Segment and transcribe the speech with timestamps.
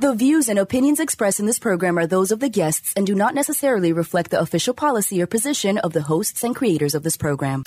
[0.00, 3.14] The views and opinions expressed in this program are those of the guests and do
[3.14, 7.16] not necessarily reflect the official policy or position of the hosts and creators of this
[7.16, 7.62] program.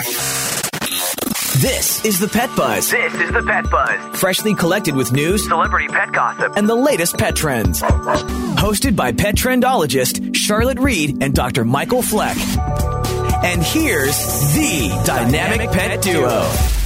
[1.62, 2.92] This is the Pet Buzz.
[2.92, 4.20] This is the Pet Buzz.
[4.20, 7.82] Freshly collected with news, celebrity pet gossip, and the latest pet trends.
[7.82, 11.64] Hosted by pet trendologist Charlotte Reed and Dr.
[11.64, 12.38] Michael Fleck.
[13.42, 14.18] And here's
[14.54, 16.77] the dynamic pet duo.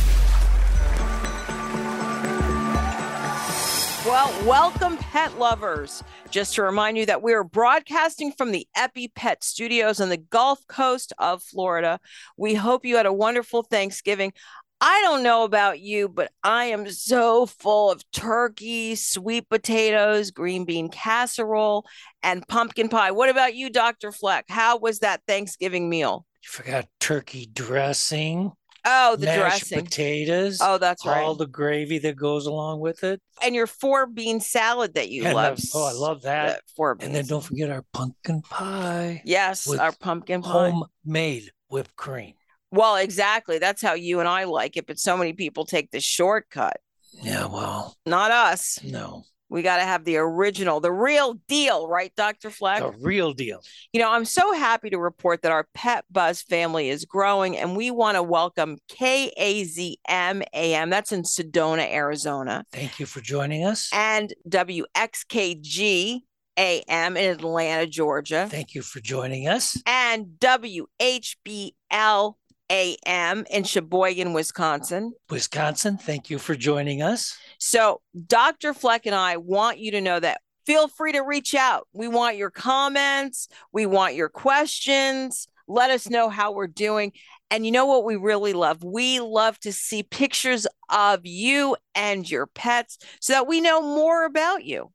[4.22, 6.04] Well, welcome, pet lovers.
[6.30, 10.60] Just to remind you that we are broadcasting from the EpiPet Studios on the Gulf
[10.68, 12.00] Coast of Florida.
[12.38, 14.32] We hope you had a wonderful Thanksgiving.
[14.80, 20.66] I don't know about you, but I am so full of turkey, sweet potatoes, green
[20.66, 21.88] bean casserole,
[22.22, 23.10] and pumpkin pie.
[23.10, 24.12] What about you, Dr.
[24.12, 24.46] Fleck?
[24.50, 26.28] How was that Thanksgiving meal?
[26.44, 28.52] You forgot turkey dressing.
[28.84, 29.86] Oh, the mashed dressing.
[29.86, 30.58] potatoes.
[30.62, 31.22] Oh, that's right.
[31.24, 33.22] All the gravy that goes along with it.
[33.44, 35.58] and your four bean salad that you And love.
[35.58, 36.62] the- oh, I love that.
[36.76, 37.06] Four beans.
[37.08, 39.22] And then don't forget our pumpkin pie.
[39.26, 40.72] yes, our pumpkin pie.
[41.06, 42.34] Homemade whipped cream.
[42.72, 43.60] Well, exactly.
[43.60, 44.88] That's how you and I like it.
[44.88, 46.78] But so many people take the shortcut.
[47.22, 48.80] Yeah, well, Not us.
[48.84, 49.26] no.
[49.52, 52.50] We got to have the original, the real deal, right, Dr.
[52.50, 52.80] Fleck?
[52.80, 53.62] The real deal.
[53.92, 57.76] You know, I'm so happy to report that our Pet Buzz family is growing and
[57.76, 60.90] we want to welcome KAZM AM.
[60.90, 63.90] That's in Sedona, Arizona, Thank you for joining us.
[63.94, 66.22] and WXKG
[66.58, 69.82] AM in Atlanta, Georgia, Thank you for joining us.
[69.86, 72.34] and WHBL
[72.72, 75.12] AM in Sheboygan, Wisconsin.
[75.30, 77.38] Wisconsin, thank you for joining us.
[77.58, 78.74] So, Dr.
[78.74, 81.88] Fleck and I want you to know that feel free to reach out.
[81.92, 85.48] We want your comments, we want your questions.
[85.68, 87.14] Let us know how we're doing.
[87.50, 88.84] And you know what we really love?
[88.84, 94.26] We love to see pictures of you and your pets so that we know more
[94.26, 94.92] about you.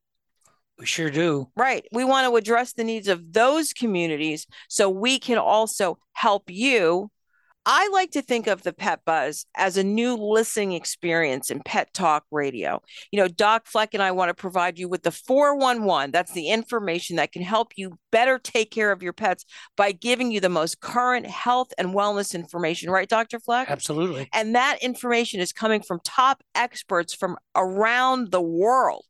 [0.78, 1.50] We sure do.
[1.56, 1.86] Right.
[1.92, 7.10] We want to address the needs of those communities so we can also help you.
[7.68, 11.92] I like to think of the Pet Buzz as a new listening experience in Pet
[11.92, 12.80] Talk Radio.
[13.10, 16.12] You know, Doc Fleck and I want to provide you with the 411.
[16.12, 19.44] That's the information that can help you better take care of your pets
[19.76, 22.88] by giving you the most current health and wellness information.
[22.88, 23.40] Right, Dr.
[23.40, 23.68] Fleck?
[23.68, 24.28] Absolutely.
[24.32, 29.04] And that information is coming from top experts from around the world.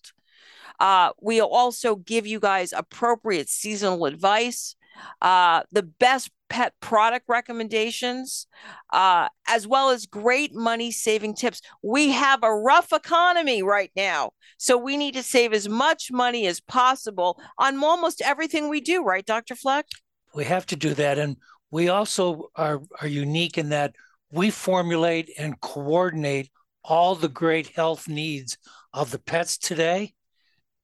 [0.80, 4.76] Uh, we'll also give you guys appropriate seasonal advice,
[5.20, 8.46] uh, the best pet product recommendations,
[8.92, 11.60] uh, as well as great money saving tips.
[11.82, 16.46] We have a rough economy right now, so we need to save as much money
[16.46, 19.54] as possible on almost everything we do, right, Dr.
[19.54, 19.86] Fleck?
[20.34, 21.18] We have to do that.
[21.18, 21.36] And
[21.70, 23.94] we also are, are unique in that
[24.30, 26.50] we formulate and coordinate
[26.84, 28.58] all the great health needs
[28.92, 30.14] of the pets today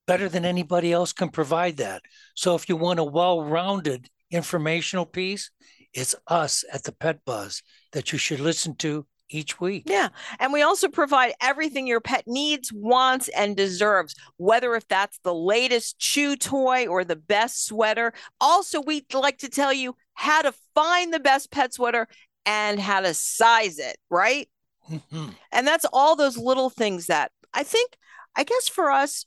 [0.06, 2.02] better than anybody else can provide that.
[2.34, 5.50] So if you want a well-rounded informational piece,
[5.92, 7.62] it's us at the Pet Buzz
[7.92, 9.84] that you should listen to each week.
[9.86, 10.08] Yeah.
[10.40, 15.34] And we also provide everything your pet needs, wants, and deserves, whether if that's the
[15.34, 18.12] latest chew toy or the best sweater.
[18.40, 22.06] Also, we'd like to tell you how to find the best pet sweater
[22.44, 24.48] and how to size it, right?
[24.90, 25.34] Mhm.
[25.50, 27.96] And that's all those little things that I think,
[28.34, 29.26] I guess for us,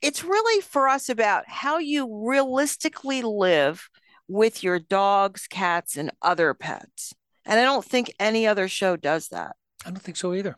[0.00, 3.88] it's really for us about how you realistically live
[4.28, 7.14] with your dogs, cats, and other pets.
[7.44, 9.56] And I don't think any other show does that.
[9.84, 10.56] I don't think so either.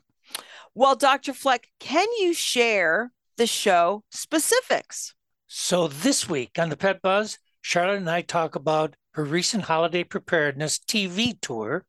[0.75, 1.32] Well, Dr.
[1.32, 5.15] Fleck, can you share the show specifics?
[5.47, 10.04] So this week on the Pet Buzz, Charlotte and I talk about her recent holiday
[10.04, 11.84] preparedness TV tour,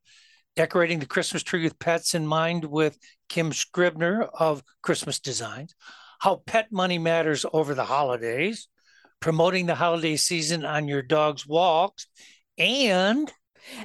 [0.56, 5.74] decorating the Christmas tree with pets in mind with Kim Scribner of Christmas Designs,
[6.18, 8.68] how pet money matters over the holidays,
[9.20, 12.06] promoting the holiday season on your dog's walks,
[12.56, 13.32] and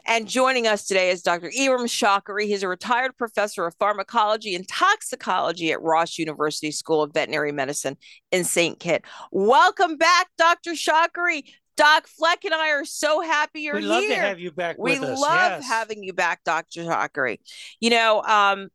[0.06, 1.50] And joining us today is Dr.
[1.50, 2.46] Ibram Shakari.
[2.46, 7.98] He's a retired professor of pharmacology and toxicology at Ross University School of Veterinary Medicine
[8.32, 8.80] in St.
[8.80, 9.10] Kitts.
[9.32, 10.72] Welcome back, Dr.
[10.72, 11.44] Shakari.
[11.76, 13.90] Doc Fleck and I are so happy you're we'd here.
[13.90, 15.68] love to have you back we love Yes.
[15.68, 17.40] having you back dr Shakari.
[17.80, 18.68] you know um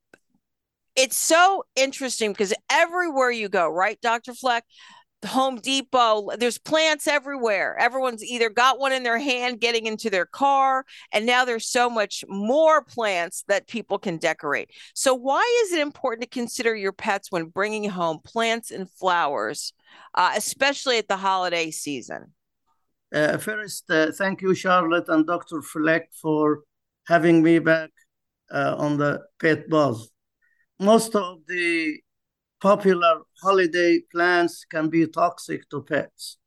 [0.97, 4.65] it's so interesting because everywhere you go right dr fleck
[5.26, 10.26] home depot there's plants everywhere everyone's either got one in their hand getting into their
[10.26, 15.73] car and now there's so much more plants that people can decorate so why is
[15.73, 19.73] it important to consider your pets when bringing home plants and flowers
[20.15, 22.32] uh, especially at the holiday season
[23.12, 25.62] Uh, first, uh, thank you, Charlotte and Dr.
[25.62, 26.61] Fleck, for
[27.06, 27.91] having me back
[28.53, 30.11] uh, on the Pet Buzz.
[30.79, 32.00] Most of the
[32.60, 36.38] popular holiday plants can be toxic to pets.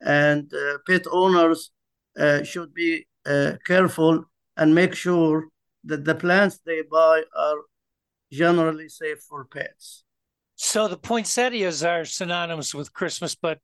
[0.00, 1.70] And uh, pet owners
[2.18, 4.24] uh, should be uh, careful
[4.56, 5.48] and make sure
[5.84, 7.58] that the plants they buy are
[8.30, 10.04] generally safe for pets.
[10.56, 13.58] So the poinsettias are synonymous with Christmas, but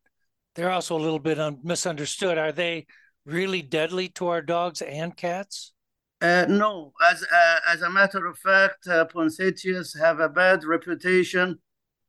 [0.54, 2.38] they're also a little bit un- misunderstood.
[2.38, 2.86] Are they
[3.24, 5.72] really deadly to our dogs and cats?
[6.20, 11.58] Uh, no, as uh, as a matter of fact, uh, poinsettias have a bad reputation.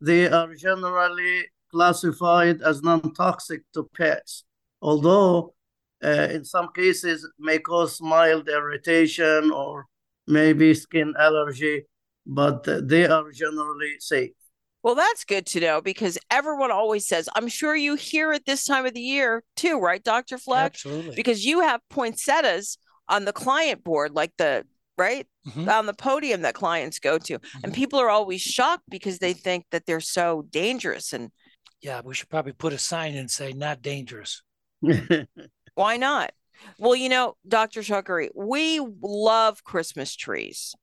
[0.02, 4.46] They are generally classified as non-toxic to pets,
[4.82, 5.54] although
[6.04, 9.86] uh, in some cases may cause mild irritation or
[10.26, 11.84] maybe skin allergy,
[12.26, 14.32] but they are generally safe.
[14.82, 18.64] Well, that's good to know because everyone always says, I'm sure you hear it this
[18.64, 20.38] time of the year too, right, Dr.
[20.38, 20.74] Fleck?
[20.74, 21.16] Absolutely.
[21.16, 22.78] Because you have poinsettias
[23.10, 24.66] on the client board, like the
[24.98, 25.68] right mm-hmm.
[25.68, 27.40] on the podium that clients go to.
[27.40, 27.60] Mm-hmm.
[27.64, 31.14] And people are always shocked because they think that they're so dangerous.
[31.14, 31.32] And
[31.82, 34.44] yeah, we should probably put a sign and say not dangerous.
[35.76, 36.32] Why not?
[36.78, 37.82] Well, you know, Dr.
[37.82, 40.76] Shokry, we love Christmas trees.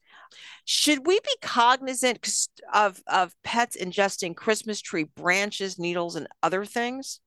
[0.64, 2.26] Should we be cognizant
[2.72, 7.20] of, of pets ingesting Christmas tree branches, needles, and other things?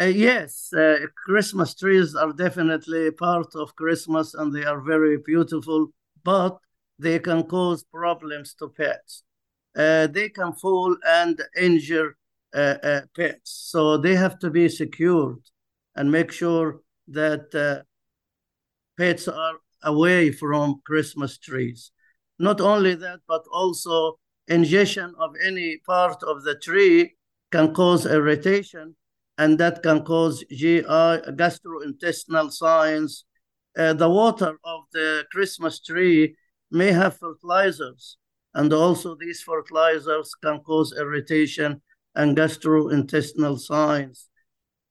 [0.00, 5.88] Uh, yes, uh, Christmas trees are definitely part of Christmas and they are very beautiful,
[6.24, 6.58] but
[6.98, 9.22] they can cause problems to pets.
[9.76, 12.16] Uh, they can fall and injure
[12.54, 13.50] uh, uh, pets.
[13.70, 15.42] So they have to be secured
[15.94, 17.82] and make sure that uh,
[18.96, 21.92] pets are away from Christmas trees.
[22.38, 24.18] Not only that, but also
[24.48, 27.14] ingestion of any part of the tree
[27.52, 28.96] can cause irritation,
[29.38, 33.24] and that can cause GI, gastrointestinal signs.
[33.76, 36.36] Uh, the water of the Christmas tree
[36.70, 38.16] may have fertilizers,
[38.54, 41.82] and also these fertilizers can cause irritation
[42.14, 44.28] and gastrointestinal signs.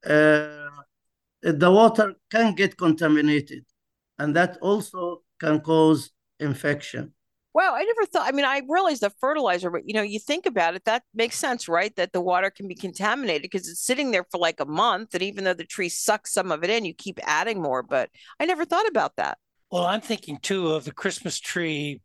[0.06, 0.68] Uh,
[1.42, 3.66] the water can get contaminated,
[4.18, 7.14] and that also can cause infection.
[7.54, 8.28] Wow, I never thought.
[8.28, 11.38] I mean, I realize the fertilizer, but you know, you think about it, that makes
[11.38, 11.96] sense, right?
[11.96, 15.22] That the water can be contaminated because it's sitting there for like a month, and
[15.22, 17.84] even though the tree sucks some of it in, you keep adding more.
[17.84, 18.10] But
[18.40, 19.38] I never thought about that.
[19.72, 22.02] Well, I'm thinking too of the Christmas tree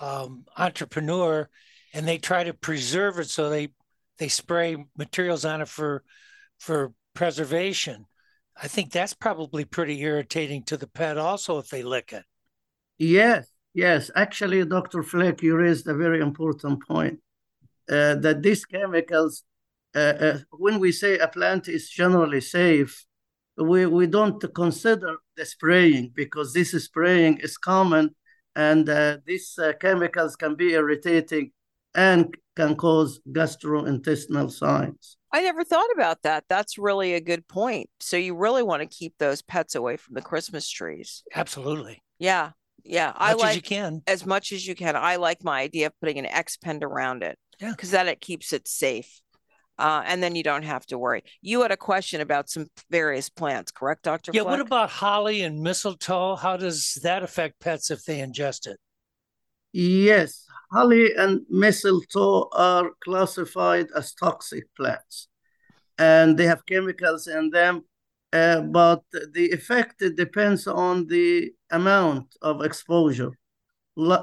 [0.00, 1.48] um, entrepreneur,
[1.92, 3.72] and they try to preserve it, so they
[4.18, 6.04] they spray materials on it for
[6.58, 8.06] for preservation.
[8.60, 12.24] I think that's probably pretty irritating to the pet, also, if they lick it.
[12.98, 15.02] Yes, Yes, actually, Dr.
[15.02, 17.20] Fleck, you raised a very important point
[17.90, 19.44] uh, that these chemicals,
[19.94, 23.04] uh, uh, when we say a plant is generally safe,
[23.56, 28.14] we, we don't consider the spraying because this spraying is common
[28.54, 31.52] and uh, these uh, chemicals can be irritating
[31.94, 35.16] and can cause gastrointestinal signs.
[35.32, 36.44] I never thought about that.
[36.48, 37.88] That's really a good point.
[38.00, 41.22] So you really want to keep those pets away from the Christmas trees.
[41.34, 42.02] Absolutely.
[42.18, 42.50] Yeah.
[42.84, 44.96] Yeah, I like as you can as much as you can.
[44.96, 47.38] I like my idea of putting an X pen around it.
[47.60, 49.20] Yeah, because then it keeps it safe,
[49.78, 51.22] uh, and then you don't have to worry.
[51.40, 54.32] You had a question about some various plants, correct, Doctor?
[54.34, 54.42] Yeah.
[54.42, 54.52] Fleck?
[54.52, 56.36] What about holly and mistletoe?
[56.36, 58.78] How does that affect pets if they ingest it?
[59.72, 65.28] Yes, holly and mistletoe are classified as toxic plants,
[65.98, 67.84] and they have chemicals in them
[68.32, 73.32] uh, but the effect depends on the amount of exposure.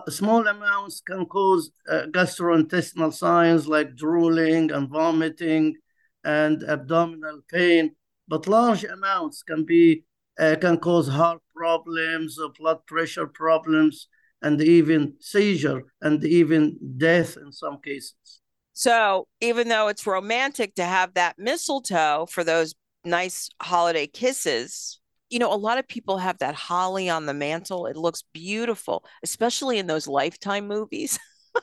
[0.09, 5.75] Small amounts can cause uh, gastrointestinal signs like drooling and vomiting
[6.23, 7.95] and abdominal pain,
[8.27, 10.05] but large amounts can be
[10.39, 14.07] uh, can cause heart problems, blood pressure problems,
[14.41, 18.41] and even seizure and even death in some cases.
[18.73, 24.98] So, even though it's romantic to have that mistletoe for those nice holiday kisses
[25.29, 29.05] you know a lot of people have that holly on the mantle it looks beautiful
[29.23, 31.19] especially in those lifetime movies.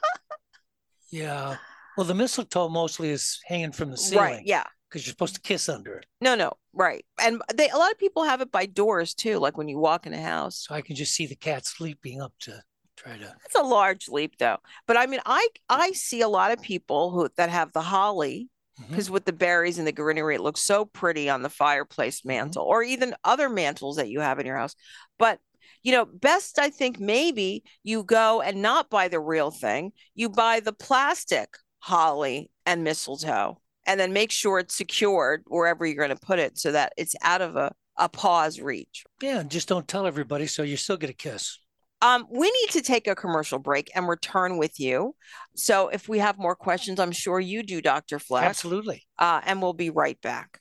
[1.13, 1.57] Yeah
[1.97, 4.65] well the mistletoe mostly is hanging from the ceiling right yeah.
[4.89, 6.07] because you're supposed to kiss under it.
[6.21, 9.57] No no right and they a lot of people have it by doors too like
[9.57, 10.67] when you walk in a house.
[10.67, 12.61] So i can just see the cat sleeping up to
[12.97, 14.57] try to it's a large leap though
[14.87, 18.49] but i mean i i see a lot of people who that have the holly
[18.89, 19.15] because mm-hmm.
[19.15, 22.29] with the berries and the greenery, it looks so pretty on the fireplace mm-hmm.
[22.29, 22.71] mantle mm-hmm.
[22.71, 24.75] or even other mantles that you have in your house.
[25.19, 25.39] But
[25.83, 29.93] you know, best I think maybe you go and not buy the real thing.
[30.15, 35.95] You buy the plastic holly and mistletoe, and then make sure it's secured wherever you're
[35.95, 39.05] going to put it, so that it's out of a a paw's reach.
[39.23, 41.59] Yeah, just don't tell everybody, so you still get a kiss.
[42.03, 45.15] Um, we need to take a commercial break and return with you.
[45.55, 48.19] So if we have more questions, I'm sure you do, Dr.
[48.19, 48.45] Fleck.
[48.45, 49.07] Absolutely.
[49.19, 50.61] Uh, and we'll be right back.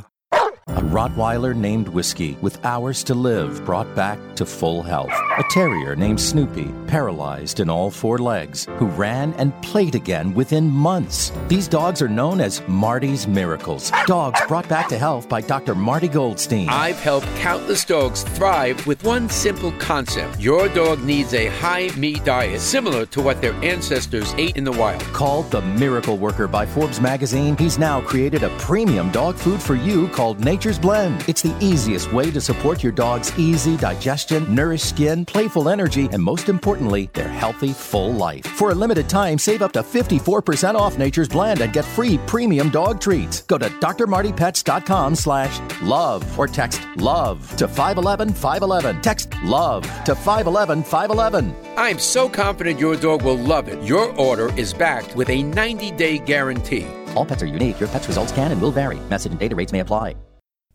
[0.71, 5.11] A Rottweiler named Whiskey with hours to live brought back to full health.
[5.37, 10.69] A terrier named Snoopy, paralyzed in all four legs, who ran and played again within
[10.69, 11.33] months.
[11.49, 13.91] These dogs are known as Marty's Miracles.
[14.05, 15.75] Dogs brought back to health by Dr.
[15.75, 16.69] Marty Goldstein.
[16.69, 20.39] I've helped countless dogs thrive with one simple concept.
[20.39, 24.71] Your dog needs a high meat diet similar to what their ancestors ate in the
[24.71, 25.03] wild.
[25.11, 29.75] Called the Miracle Worker by Forbes magazine, he's now created a premium dog food for
[29.75, 31.27] you called Nature's Blend.
[31.27, 36.21] It's the easiest way to support your dog's easy digestion, nourished skin, playful energy, and
[36.21, 38.45] most importantly, their healthy, full life.
[38.45, 42.69] For a limited time, save up to 54% off Nature's Blend and get free premium
[42.69, 43.41] dog treats.
[43.41, 49.01] Go to drmartypets.com slash love or text love to 511 511.
[49.01, 51.55] Text love to 511 511.
[51.75, 53.81] I'm so confident your dog will love it.
[53.81, 56.85] Your order is backed with a 90 day guarantee.
[57.15, 57.79] All pets are unique.
[57.79, 58.99] Your pet's results can and will vary.
[59.09, 60.13] Message and data rates may apply.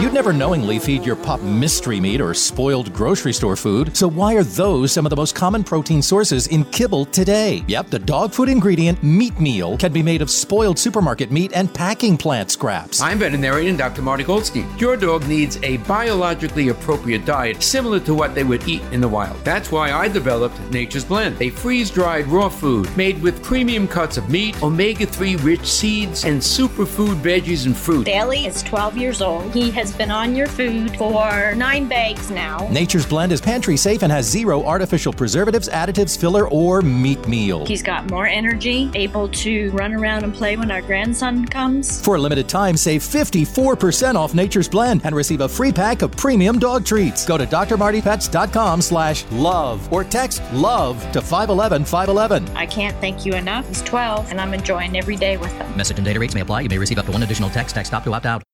[0.00, 4.36] You'd never knowingly feed your pup mystery meat or spoiled grocery store food, so why
[4.36, 7.64] are those some of the most common protein sources in kibble today?
[7.66, 11.74] Yep, the dog food ingredient meat meal can be made of spoiled supermarket meat and
[11.74, 13.00] packing plant scraps.
[13.00, 14.02] I'm veterinarian Dr.
[14.02, 14.68] Marty Goldstein.
[14.78, 19.08] Your dog needs a biologically appropriate diet similar to what they would eat in the
[19.08, 19.36] wild.
[19.44, 24.16] That's why I developed Nature's Blend, a freeze dried raw food made with premium cuts
[24.16, 28.04] of meat, omega 3 rich seeds, and superfood veggies and fruit.
[28.04, 29.52] Daly is 12 years old.
[29.52, 32.68] He has been on your food for nine bags now.
[32.70, 37.64] Nature's Blend is pantry safe and has zero artificial preservatives, additives, filler, or meat meal.
[37.66, 42.04] He's got more energy, able to run around and play when our grandson comes.
[42.04, 46.12] For a limited time, save 54% off Nature's Blend and receive a free pack of
[46.12, 47.26] premium dog treats.
[47.26, 52.56] Go to drmartypets.com slash love or text love to 511 511.
[52.56, 53.66] I can't thank you enough.
[53.68, 55.76] He's 12 and I'm enjoying every day with him.
[55.76, 56.62] Message and data rates may apply.
[56.62, 57.74] You may receive up to one additional text.
[57.74, 58.47] Text stop to opt out.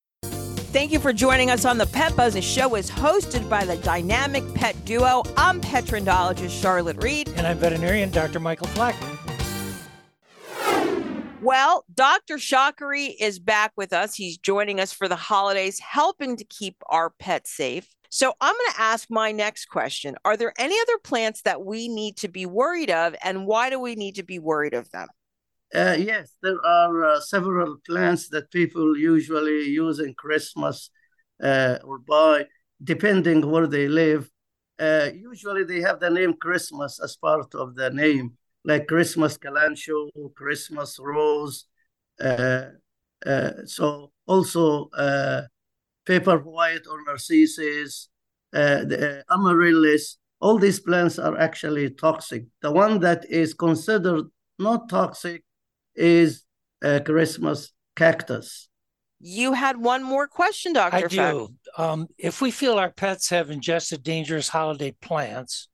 [0.75, 2.35] Thank you for joining us on the Pet Buzz.
[2.35, 5.23] The show is hosted by the dynamic pet duo.
[5.37, 7.29] I'm pet trendologist Charlotte Reed.
[7.37, 8.41] And I'm veterinarian Dr.
[8.41, 8.97] Michael Fleck.
[11.41, 12.39] Well, Dr.
[12.39, 14.17] Shakari is back with us.
[14.17, 17.87] He's joining us for the holidays, helping to keep our pets safe.
[18.09, 20.17] So I'm going to ask my next question.
[20.25, 23.79] Are there any other plants that we need to be worried of, and why do
[23.79, 25.07] we need to be worried of them?
[25.75, 30.89] Uh, yes, there are uh, several plants that people usually use in Christmas
[31.43, 32.45] uh, or buy,
[32.83, 34.31] depending where they live.
[34.79, 40.11] Uh, usually they have the name Christmas as part of the name, like Christmas kalanchoe,
[40.37, 41.67] Christmas rose.
[42.21, 42.67] Uh,
[43.27, 44.89] uh, so also
[46.07, 48.11] paper white or narcissus,
[48.53, 50.19] the amaryllis.
[50.41, 52.45] All these plants are actually toxic.
[52.63, 54.27] The one that is considered
[54.59, 55.43] not toxic
[55.95, 56.45] is
[56.83, 58.69] a Christmas cactus.
[59.21, 60.97] You had one more question, Dr.
[60.97, 61.49] I do.
[61.79, 65.69] Um, if we feel our pets have ingested dangerous holiday plants,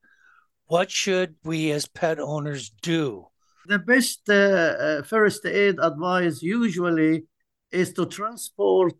[0.66, 3.26] what should we as pet owners do?
[3.66, 7.24] The best uh, uh, first aid advice usually
[7.72, 8.94] is to transport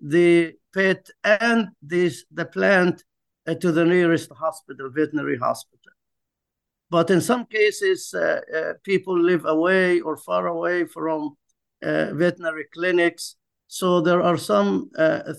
[0.00, 3.02] the pet and this, the plant
[3.46, 5.83] uh, to the nearest hospital, veterinary hospital.
[6.94, 11.36] But in some cases, uh, uh, people live away or far away from
[11.82, 13.34] uh, veterinary clinics.
[13.66, 14.90] So there are some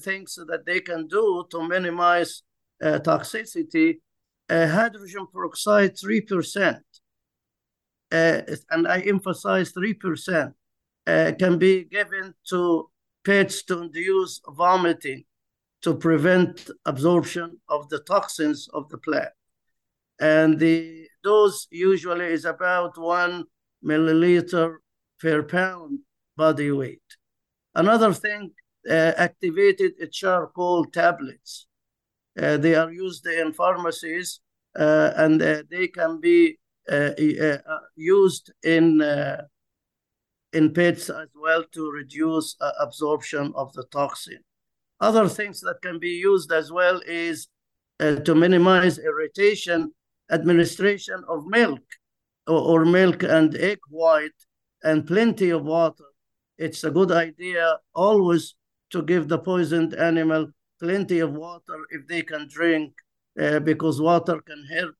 [0.03, 2.43] things that they can do to minimize
[2.83, 4.01] toxicity.
[4.49, 6.81] hydrogen peroxide, 3%.
[8.11, 10.53] and I emphasize 3%.
[11.07, 12.89] Uh, can be given to
[13.23, 15.23] pets to induce vomiting
[15.83, 19.31] to prevent absorption of the toxins of the plant.
[20.19, 23.35] And the dose usually is about one
[23.83, 24.67] milliliter
[25.19, 25.99] per pound
[26.37, 27.09] body weight.
[27.73, 28.51] Another thing,
[28.89, 31.67] uh, activated charcoal tablets.
[32.39, 34.41] Uh, they are used in pharmacies
[34.77, 36.57] uh, and uh, they can be
[36.91, 37.11] uh,
[37.47, 37.57] uh,
[37.95, 39.01] used in
[40.53, 44.39] in pets as well to reduce absorption of the toxin.
[45.01, 47.47] Other things that can be used as well is
[47.99, 49.93] to minimize irritation,
[50.31, 51.81] administration of milk
[52.47, 54.39] or, or milk and egg white
[54.83, 56.05] and plenty of water.
[56.57, 58.55] It's a good idea always
[58.91, 60.47] to give the poisoned animal
[60.79, 62.93] plenty of water if they can drink,
[63.39, 64.95] uh, because water can help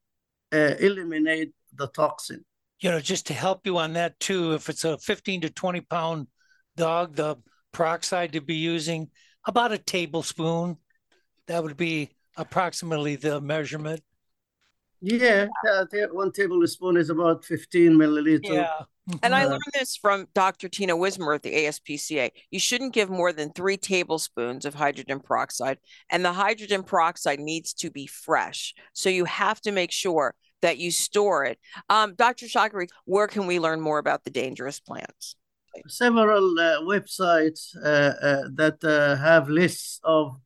[0.54, 2.44] uh, eliminate the toxin.
[2.80, 5.82] You know, just to help you on that too, if it's a 15 to 20
[5.82, 6.28] pound
[6.76, 7.38] dog, the
[7.72, 9.10] peroxide to be using
[9.46, 10.78] about a tablespoon.
[11.48, 14.02] That would be approximately the measurement.
[15.06, 15.48] Yeah,
[16.12, 18.42] one tablespoon is about 15 milliliters.
[18.44, 18.72] Yeah.
[19.22, 20.68] And I learned this from Dr.
[20.68, 22.32] Tina Wismer at the ASPCA.
[22.50, 25.78] You shouldn't give more than three tablespoons of hydrogen peroxide,
[26.10, 28.74] and the hydrogen peroxide needs to be fresh.
[28.94, 30.34] So you have to make sure
[30.64, 31.60] that you store it.
[31.88, 32.48] Um, Dr.
[32.48, 35.36] Shakari, where can we learn more about the dangerous plants?
[35.88, 40.40] Several uh, websites uh, uh, that uh, have lists of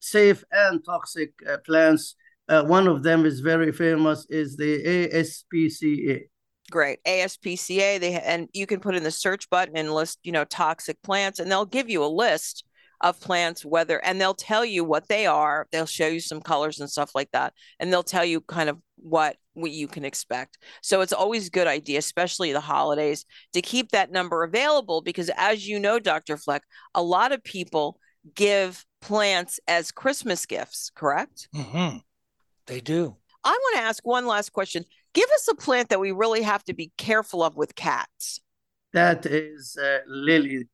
[0.00, 2.16] safe and toxic uh, plants.
[2.50, 6.24] Uh, one of them is very famous is the ASPCA
[6.70, 7.02] great.
[7.04, 11.02] Aspca they and you can put in the search button and list you know toxic
[11.02, 12.64] plants and they'll give you a list
[13.02, 16.80] of plants whether and they'll tell you what they are they'll show you some colors
[16.80, 20.58] and stuff like that and they'll tell you kind of what what you can expect.
[20.80, 25.30] So it's always a good idea especially the holidays to keep that number available because
[25.36, 26.62] as you know dr fleck
[26.94, 27.98] a lot of people
[28.34, 31.48] give plants as christmas gifts correct?
[31.54, 31.98] Mm-hmm.
[32.70, 36.12] They do i want to ask one last question Give us a plant that we
[36.12, 38.40] really have to be careful of with cats.
[38.92, 40.68] That is uh, lily,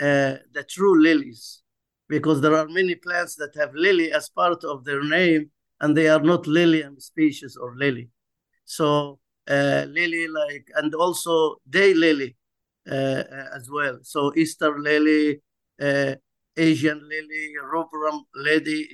[0.00, 1.62] uh, the true lilies,
[2.08, 6.08] because there are many plants that have lily as part of their name, and they
[6.08, 8.10] are not lilium species or lily.
[8.64, 9.18] So
[9.48, 12.36] uh, lily, like, and also day lily
[12.90, 13.98] uh, uh, as well.
[14.02, 15.42] So Easter lily,
[15.80, 16.14] uh,
[16.56, 18.88] Asian lily, rubrum lily,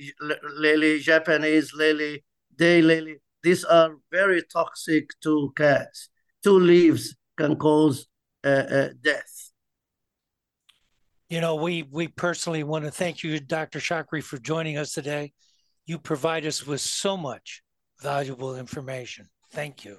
[0.57, 2.23] lily, Japanese lily,
[2.65, 6.09] day lily these are very toxic to cats.
[6.43, 8.07] Two leaves can cause
[8.43, 9.51] uh, uh, death.
[11.29, 13.79] You know, we we personally want to thank you, Dr.
[13.79, 15.33] Shokry, for joining us today.
[15.85, 17.63] You provide us with so much
[18.01, 19.29] valuable information.
[19.51, 19.97] Thank you.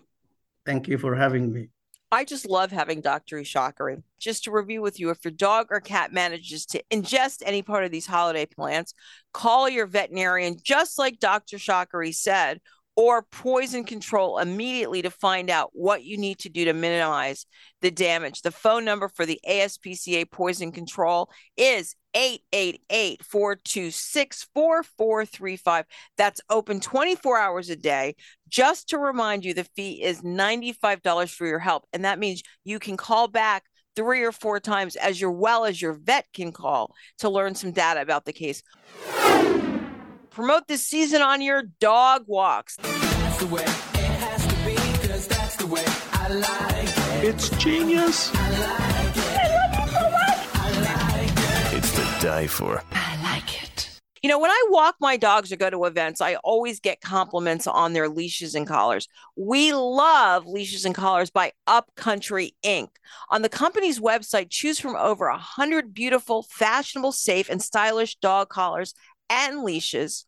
[0.64, 1.68] Thank you for having me.
[2.12, 3.38] I just love having Dr.
[3.38, 4.02] Ishakari.
[4.20, 7.84] Just to review with you, if your dog or cat manages to ingest any part
[7.84, 8.92] of these holiday plants,
[9.32, 11.56] call your veterinarian, just like Dr.
[11.56, 12.60] Shakari said,
[12.94, 17.46] or poison control immediately to find out what you need to do to minimize
[17.80, 18.42] the damage.
[18.42, 25.84] The phone number for the ASPCA poison control is 888 426 4435.
[26.18, 28.14] That's open 24 hours a day.
[28.48, 31.84] Just to remind you, the fee is $95 for your help.
[31.92, 33.64] And that means you can call back
[33.96, 38.00] three or four times as well as your vet can call to learn some data
[38.00, 38.62] about the case.
[40.34, 42.78] Promote this season on your dog walks.
[47.22, 48.30] it's genius.
[51.74, 52.82] it's to die for.
[52.92, 54.00] I like it.
[54.22, 57.66] You know, when I walk my dogs or go to events, I always get compliments
[57.66, 59.08] on their leashes and collars.
[59.36, 62.88] We love leashes and collars by Upcountry Inc.
[63.30, 68.94] On the company's website, choose from over 100 beautiful, fashionable, safe, and stylish dog collars
[69.32, 70.26] and leashes.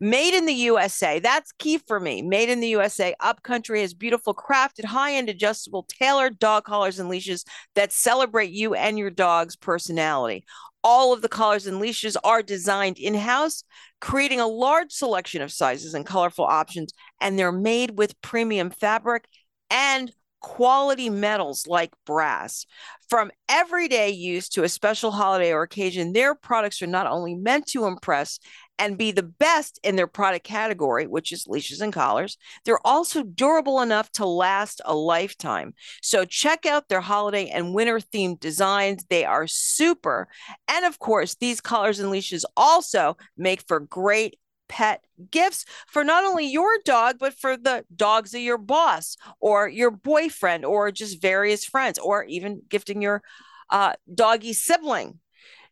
[0.00, 1.20] Made in the USA.
[1.20, 2.20] That's key for me.
[2.20, 3.14] Made in the USA.
[3.20, 7.44] Upcountry has beautiful crafted, high end, adjustable, tailored dog collars and leashes
[7.76, 10.44] that celebrate you and your dog's personality.
[10.82, 13.62] All of the collars and leashes are designed in house,
[14.00, 19.26] creating a large selection of sizes and colorful options, and they're made with premium fabric
[19.70, 22.66] and quality metals like brass.
[23.08, 27.66] From everyday use to a special holiday or occasion, their products are not only meant
[27.68, 28.38] to impress
[28.78, 32.36] and be the best in their product category, which is leashes and collars.
[32.64, 35.74] They're also durable enough to last a lifetime.
[36.02, 39.04] So check out their holiday and winter themed designs.
[39.08, 40.26] They are super.
[40.66, 44.38] And of course, these collars and leashes also make for great
[44.72, 49.68] pet gifts for not only your dog, but for the dogs of your boss or
[49.68, 53.22] your boyfriend or just various friends, or even gifting your
[53.68, 55.18] uh, doggy sibling.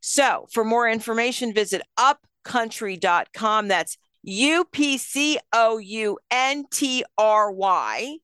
[0.03, 3.69] So, for more information, visit up upcountry.com.
[3.69, 8.19] That's U P C O U N T R Y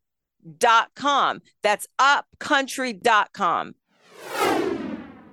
[0.58, 1.40] dot com.
[1.62, 3.74] That's upcountry.com.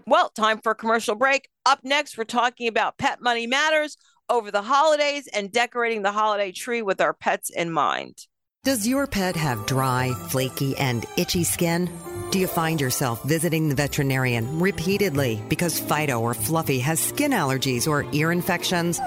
[0.05, 1.49] Well, time for a commercial break.
[1.65, 3.97] Up next, we're talking about Pet Money Matters
[4.33, 8.25] over the holidays and decorating the holiday tree with our pets in mind.
[8.63, 11.89] Does your pet have dry, flaky, and itchy skin?
[12.31, 17.87] Do you find yourself visiting the veterinarian repeatedly because Fido or Fluffy has skin allergies
[17.87, 18.99] or ear infections?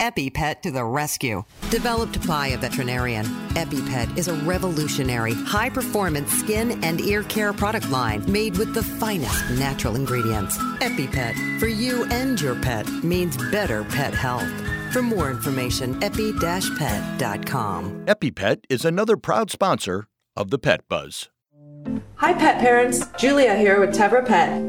[0.00, 1.44] EpiPet to the rescue.
[1.70, 7.90] Developed by a veterinarian, EpiPet is a revolutionary, high performance skin and ear care product
[7.90, 10.56] line made with the finest natural ingredients.
[10.80, 14.48] EpiPet, for you and your pet, means better pet health.
[14.90, 18.06] For more information, epi-pet.com.
[18.06, 21.28] EpiPet is another proud sponsor of the Pet Buzz.
[22.16, 23.06] Hi, pet parents.
[23.18, 24.62] Julia here with Tevra Pet.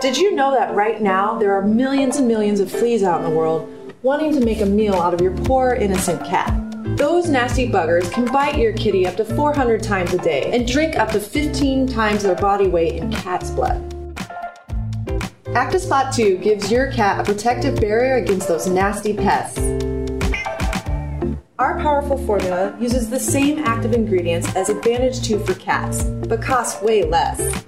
[0.00, 3.30] Did you know that right now there are millions and millions of fleas out in
[3.30, 3.70] the world
[4.02, 6.52] wanting to make a meal out of your poor innocent cat?
[6.96, 10.96] Those nasty buggers can bite your kitty up to 400 times a day and drink
[10.96, 13.88] up to 15 times their body weight in cat's blood.
[15.54, 19.60] Actispot 2 gives your cat a protective barrier against those nasty pests.
[21.58, 26.82] Our powerful formula uses the same active ingredients as Advantage 2 for cats, but costs
[26.82, 27.64] way less.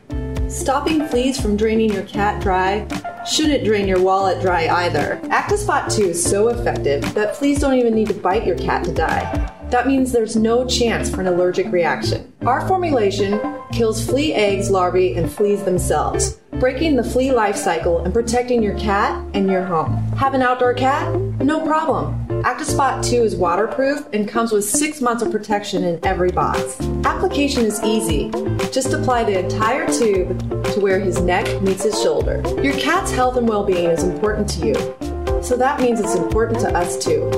[0.49, 2.87] Stopping fleas from draining your cat dry
[3.27, 5.21] shouldn't drain your wallet dry either.
[5.25, 8.93] Actispot 2 is so effective that fleas don't even need to bite your cat to
[8.93, 9.51] die.
[9.71, 12.33] That means there's no chance for an allergic reaction.
[12.43, 13.41] Our formulation
[13.73, 18.79] kills flea eggs, larvae, and fleas themselves, breaking the flea life cycle and protecting your
[18.79, 19.97] cat and your home.
[20.17, 21.13] Have an outdoor cat?
[21.41, 22.25] No problem.
[22.45, 26.81] Actispot 2 is waterproof and comes with six months of protection in every box.
[27.05, 28.31] Application is easy.
[28.71, 32.43] Just apply the entire tube to where his neck meets his shoulder.
[32.63, 36.61] Your cat's health and well being is important to you, so that means it's important
[36.61, 37.31] to us too.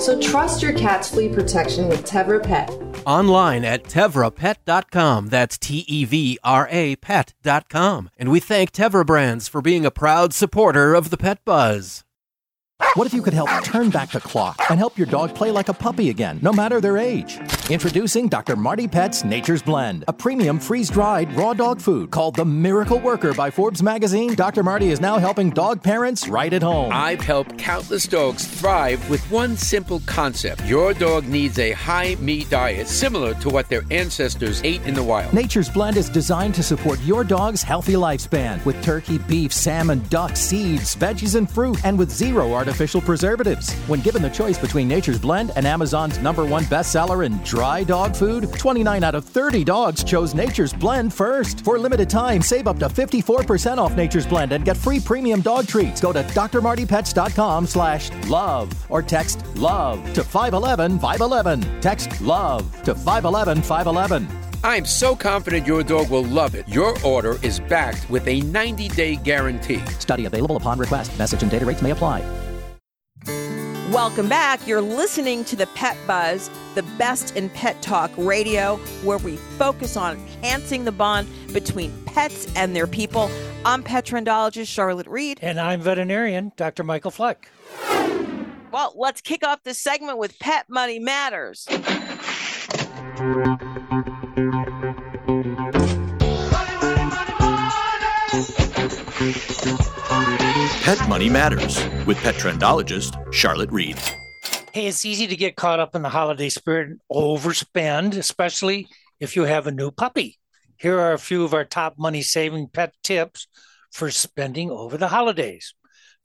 [0.00, 2.70] So trust your cat's flea protection with Tevra Pet.
[3.06, 5.28] Online at tevrapet.com.
[5.28, 8.10] That's T E V R A pet.com.
[8.16, 12.04] And we thank Tevra Brands for being a proud supporter of the Pet Buzz.
[12.96, 15.68] What if you could help turn back the clock and help your dog play like
[15.68, 17.38] a puppy again, no matter their age?
[17.68, 18.56] Introducing Dr.
[18.56, 23.34] Marty Pet's Nature's Blend, a premium freeze dried raw dog food called the Miracle Worker
[23.34, 24.34] by Forbes magazine.
[24.34, 24.62] Dr.
[24.62, 26.90] Marty is now helping dog parents right at home.
[26.90, 32.48] I've helped countless dogs thrive with one simple concept your dog needs a high meat
[32.48, 35.34] diet similar to what their ancestors ate in the wild.
[35.34, 40.34] Nature's Blend is designed to support your dog's healthy lifespan with turkey, beef, salmon, duck,
[40.34, 43.72] seeds, veggies, and fruit, and with zero artificial preservatives.
[43.88, 48.14] When given the choice between Nature's Blend and Amazon's number one bestseller in dry dog
[48.14, 51.64] food, 29 out of 30 dogs chose Nature's Blend first.
[51.64, 55.40] For a limited time, save up to 54% off Nature's Blend and get free premium
[55.40, 56.00] dog treats.
[56.00, 61.80] Go to drmartypets.com slash love or text love to 511 511.
[61.80, 64.46] Text love to 511 511.
[64.64, 66.68] I'm so confident your dog will love it.
[66.68, 69.84] Your order is backed with a 90 day guarantee.
[70.00, 71.16] Study available upon request.
[71.18, 72.20] Message and data rates may apply.
[73.92, 74.66] Welcome back.
[74.66, 79.96] You're listening to the Pet Buzz, the best in pet talk radio, where we focus
[79.96, 83.30] on enhancing the bond between pets and their people.
[83.64, 85.38] I'm pet trendologist Charlotte Reed.
[85.40, 86.82] And I'm veterinarian Dr.
[86.82, 87.48] Michael Fleck.
[88.72, 91.68] Well, let's kick off this segment with Pet Money Matters.
[100.86, 103.98] Pet Money Matters with pet trendologist Charlotte Reed.
[104.72, 108.86] Hey, it's easy to get caught up in the holiday spirit and overspend, especially
[109.18, 110.38] if you have a new puppy.
[110.76, 113.48] Here are a few of our top money saving pet tips
[113.90, 115.74] for spending over the holidays.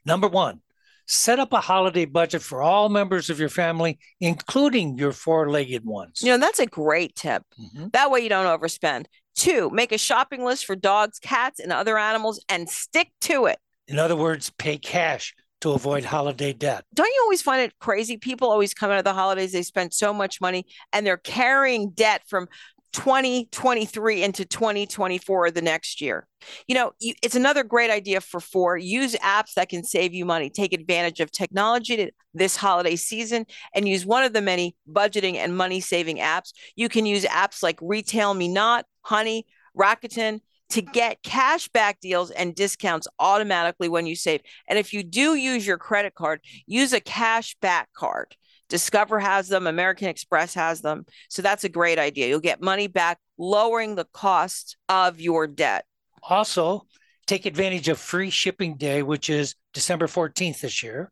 [0.06, 0.62] Number one,
[1.08, 5.86] set up a holiday budget for all members of your family, including your four legged
[5.86, 6.22] ones.
[6.22, 7.42] You know, that's a great tip.
[7.60, 7.88] Mm-hmm.
[7.94, 9.08] That way you don't overspend.
[9.36, 13.58] Two, make a shopping list for dogs, cats, and other animals and stick to it.
[13.92, 16.86] In other words, pay cash to avoid holiday debt.
[16.94, 18.16] Don't you always find it crazy?
[18.16, 21.90] People always come out of the holidays, they spend so much money and they're carrying
[21.90, 22.48] debt from
[22.94, 26.26] 2023 into 2024 the next year.
[26.68, 28.78] You know, it's another great idea for four.
[28.78, 30.50] Use apps that can save you money.
[30.50, 35.56] Take advantage of technology this holiday season and use one of the many budgeting and
[35.56, 36.54] money saving apps.
[36.78, 39.46] You can use apps like Retail Me Not, Honey,
[39.78, 40.40] Rakuten,
[40.72, 44.42] to get cash back deals and discounts automatically when you save.
[44.68, 48.36] And if you do use your credit card, use a cash back card.
[48.70, 51.06] Discover has them, American Express has them.
[51.30, 52.30] So that's a great idea.
[52.30, 55.84] You'll get money back, lowering the cost of your debt.
[56.24, 56.88] Also,
[57.28, 61.12] take advantage of free shipping day, which is December 14th this year.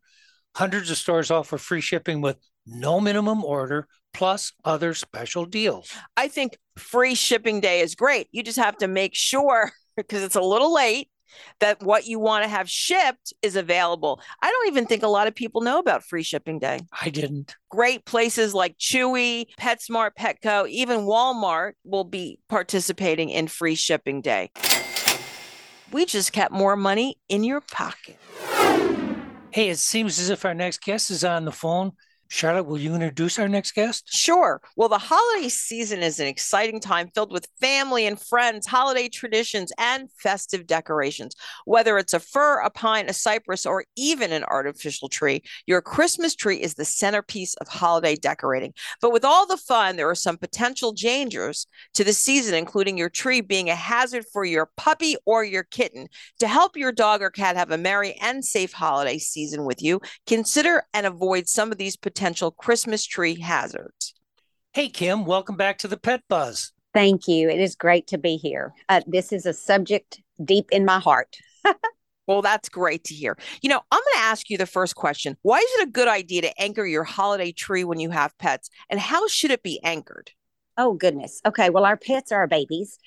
[0.56, 5.90] Hundreds of stores offer free shipping with no minimum order plus other special deals.
[6.16, 8.28] I think free shipping day is great.
[8.32, 11.08] You just have to make sure because it's a little late
[11.60, 14.20] that what you want to have shipped is available.
[14.42, 16.80] I don't even think a lot of people know about free shipping day.
[17.00, 17.54] I didn't.
[17.68, 24.50] Great places like Chewy, PetSmart, Petco, even Walmart will be participating in free shipping day.
[25.92, 28.18] We just kept more money in your pocket.
[29.52, 31.92] Hey, it seems as if our next guest is on the phone.
[32.32, 34.08] Charlotte, will you introduce our next guest?
[34.08, 34.60] Sure.
[34.76, 39.72] Well, the holiday season is an exciting time filled with family and friends, holiday traditions,
[39.78, 41.34] and festive decorations.
[41.64, 46.36] Whether it's a fir, a pine, a cypress, or even an artificial tree, your Christmas
[46.36, 48.74] tree is the centerpiece of holiday decorating.
[49.02, 53.10] But with all the fun, there are some potential dangers to the season, including your
[53.10, 56.06] tree being a hazard for your puppy or your kitten.
[56.38, 60.00] To help your dog or cat have a merry and safe holiday season with you,
[60.28, 64.12] consider and avoid some of these potential potential Christmas tree hazards.
[64.74, 66.70] Hey, Kim, welcome back to the Pet Buzz.
[66.92, 67.48] Thank you.
[67.48, 68.74] It is great to be here.
[68.90, 71.38] Uh, this is a subject deep in my heart.
[72.26, 73.38] well, that's great to hear.
[73.62, 76.08] You know, I'm going to ask you the first question Why is it a good
[76.08, 78.68] idea to anchor your holiday tree when you have pets?
[78.90, 80.30] And how should it be anchored?
[80.76, 81.40] Oh, goodness.
[81.46, 81.70] Okay.
[81.70, 82.98] Well, our pets are our babies.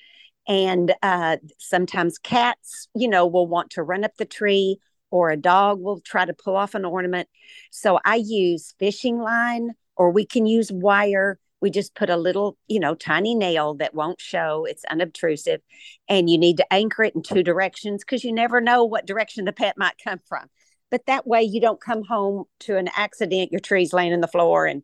[0.48, 4.80] And uh, sometimes cats, you know, will want to run up the tree
[5.14, 7.28] or a dog will try to pull off an ornament.
[7.70, 11.38] So I use fishing line or we can use wire.
[11.60, 15.60] We just put a little, you know, tiny nail that won't show, it's unobtrusive.
[16.08, 19.44] And you need to anchor it in two directions because you never know what direction
[19.44, 20.48] the pet might come from.
[20.90, 24.26] But that way you don't come home to an accident, your tree's laying on the
[24.26, 24.82] floor and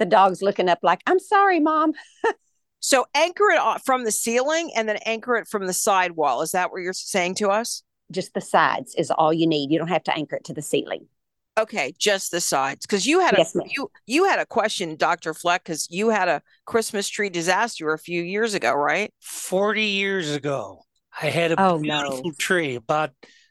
[0.00, 1.92] the dog's looking up like, I'm sorry, mom.
[2.80, 6.42] so anchor it from the ceiling and then anchor it from the side wall.
[6.42, 7.84] Is that what you're saying to us?
[8.12, 9.70] Just the sides is all you need.
[9.70, 11.06] You don't have to anchor it to the ceiling.
[11.58, 12.86] Okay, just the sides.
[12.86, 15.34] Because you had a yes, you you had a question, Dr.
[15.34, 19.12] Fleck, because you had a Christmas tree disaster a few years ago, right?
[19.20, 20.82] Forty years ago.
[21.20, 22.32] I had a oh, beautiful no.
[22.38, 23.10] tree about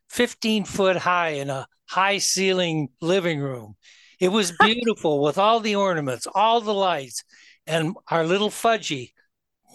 [0.10, 3.76] 15 foot high in a high ceiling living room.
[4.19, 7.24] It was beautiful with all the ornaments, all the lights,
[7.67, 9.12] and our little fudgy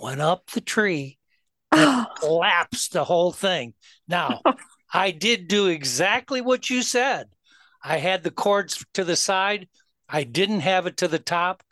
[0.01, 1.18] went up the tree
[1.72, 3.75] and collapsed the whole thing.
[4.09, 4.40] Now,
[4.96, 7.28] I did do exactly what you said.
[7.85, 9.68] I had the cords to the side.
[10.09, 11.62] I didn't have it to the top.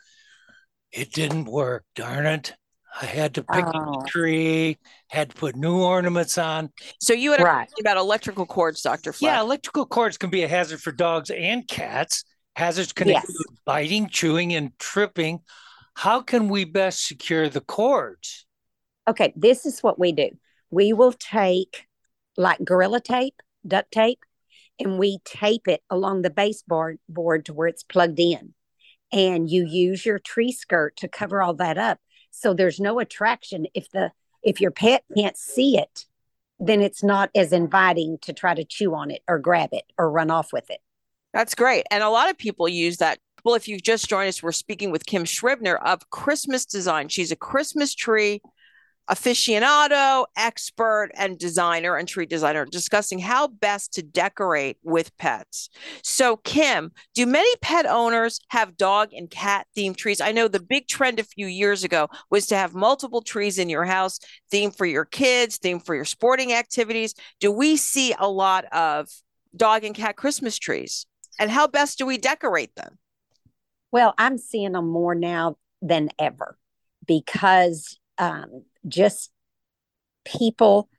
[0.91, 2.53] It didn't work, darn it.
[3.01, 3.69] I had to pick oh.
[3.69, 4.03] up the oh.
[4.07, 4.77] tree,
[5.09, 6.69] had to put new ornaments on.
[7.01, 7.55] So you had a right.
[7.55, 9.11] question about electrical cords, Dr.
[9.11, 9.31] Fleck.
[9.31, 12.23] Yeah, electrical cords can be a hazard for dogs and cats.
[12.55, 13.27] Hazards can yes.
[13.27, 15.39] include biting, chewing, and tripping.
[15.95, 18.45] How can we best secure the cords?
[19.07, 20.29] Okay, this is what we do.
[20.69, 21.87] We will take
[22.37, 24.19] like gorilla tape, duct tape,
[24.79, 28.53] and we tape it along the baseboard board to where it's plugged in.
[29.11, 31.99] And you use your tree skirt to cover all that up.
[32.31, 33.67] So there's no attraction.
[33.73, 34.11] If the
[34.43, 36.05] if your pet can't see it,
[36.59, 40.11] then it's not as inviting to try to chew on it or grab it or
[40.11, 40.79] run off with it.
[41.33, 41.85] That's great.
[41.91, 43.19] And a lot of people use that.
[43.43, 47.09] Well, if you've just joined us, we're speaking with Kim Scribner of Christmas Design.
[47.09, 48.41] She's a Christmas tree
[49.09, 55.69] aficionado, expert, and designer and tree designer discussing how best to decorate with pets.
[56.03, 60.21] So, Kim, do many pet owners have dog and cat themed trees?
[60.21, 63.69] I know the big trend a few years ago was to have multiple trees in
[63.69, 64.19] your house,
[64.51, 67.13] themed for your kids, themed for your sporting activities.
[67.39, 69.09] Do we see a lot of
[69.55, 71.05] dog and cat Christmas trees?
[71.39, 72.97] And how best do we decorate them?
[73.91, 76.57] Well, I'm seeing them more now than ever
[77.05, 79.31] because um, just
[80.25, 80.89] people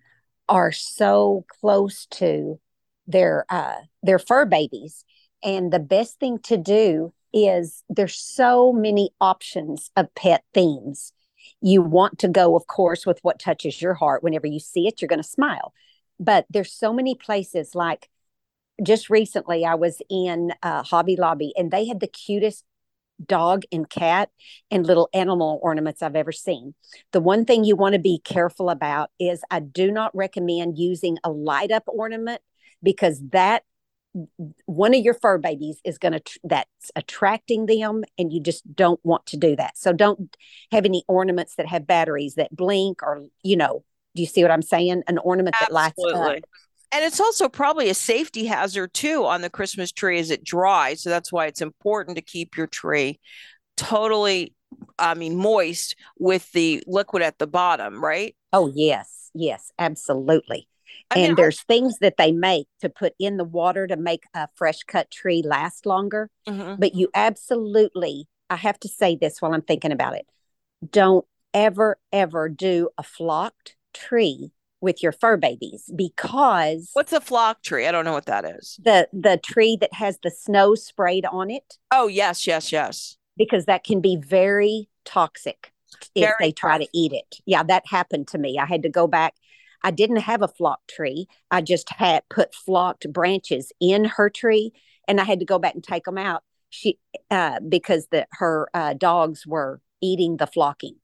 [0.49, 2.61] are so close to
[3.07, 5.05] their uh, their fur babies,
[5.43, 11.13] and the best thing to do is there's so many options of pet themes.
[11.61, 14.23] You want to go, of course, with what touches your heart.
[14.23, 15.73] Whenever you see it, you're going to smile.
[16.19, 18.09] But there's so many places like
[18.83, 22.65] just recently I was in uh, Hobby Lobby and they had the cutest
[23.25, 24.31] dog and cat
[24.71, 26.75] and little animal ornaments I've ever seen.
[27.13, 31.19] The one thing you want to be careful about is I do not recommend using
[31.25, 32.41] a light up ornament
[32.83, 33.63] because that
[34.65, 39.01] one of your fur babies is going to that's attracting them and you just don't
[39.05, 40.37] want to do that so don't
[40.73, 44.51] have any ornaments that have batteries that blink or you know do you see what
[44.51, 45.75] i'm saying an ornament Absolutely.
[45.75, 46.51] that lights up
[46.93, 51.03] and it's also probably a safety hazard too on the Christmas tree as it dries.
[51.03, 53.19] So that's why it's important to keep your tree
[53.77, 54.55] totally,
[54.99, 58.35] I mean, moist with the liquid at the bottom, right?
[58.53, 59.31] Oh, yes.
[59.35, 60.67] Yes, absolutely.
[61.11, 63.97] I and mean, there's I- things that they make to put in the water to
[63.97, 66.31] make a fresh cut tree last longer.
[66.49, 66.77] Mm-hmm.
[66.81, 70.27] But you absolutely I have to say this while I'm thinking about it.
[70.89, 77.63] Don't ever, ever do a flocked tree with your fur babies because what's a flock
[77.63, 77.87] tree?
[77.87, 78.79] I don't know what that is.
[78.83, 81.79] The the tree that has the snow sprayed on it.
[81.91, 83.17] Oh yes, yes, yes.
[83.37, 85.73] Because that can be very toxic
[86.15, 86.93] very if they try toxic.
[86.93, 87.37] to eat it.
[87.47, 88.59] Yeah, that happened to me.
[88.59, 89.35] I had to go back.
[89.83, 91.29] I didn't have a flock tree.
[91.51, 94.73] I just had put flocked branches in her tree,
[95.07, 96.43] and I had to go back and take them out.
[96.71, 96.99] She
[97.31, 100.97] uh, because the her uh, dogs were eating the flocking.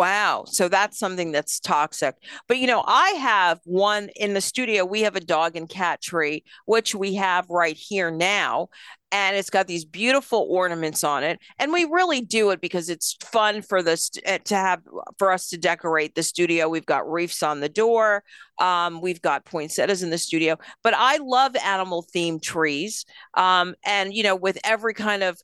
[0.00, 0.44] Wow.
[0.46, 2.14] So that's something that's toxic.
[2.48, 4.86] But you know, I have one in the studio.
[4.86, 8.68] We have a dog and cat tree, which we have right here now.
[9.12, 11.38] And it's got these beautiful ornaments on it.
[11.58, 14.80] And we really do it because it's fun for this eh, to have
[15.18, 16.70] for us to decorate the studio.
[16.70, 18.24] We've got reefs on the door.
[18.58, 20.56] Um, we've got poinsettias in the studio.
[20.82, 23.04] But I love animal themed trees.
[23.34, 25.38] Um, and you know, with every kind of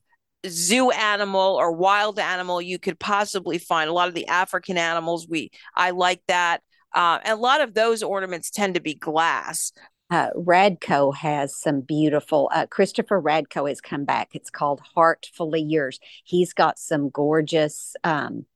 [0.46, 3.88] zoo animal or wild animal you could possibly find.
[3.88, 6.62] A lot of the African animals, we I like that.
[6.94, 9.72] Uh, and a lot of those ornaments tend to be glass.
[10.08, 12.48] Uh, Radko has some beautiful.
[12.54, 14.30] Uh, Christopher Radko has come back.
[14.34, 15.98] It's called Heartfully Yours.
[16.24, 18.46] He's got some gorgeous um,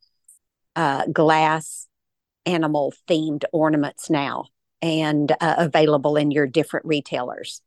[0.76, 1.88] uh, glass
[2.46, 4.46] animal themed ornaments now
[4.80, 7.62] and uh, available in your different retailers